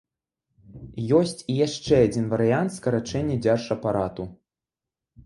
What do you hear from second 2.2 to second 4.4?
варыянт скарачэння дзяржапарату.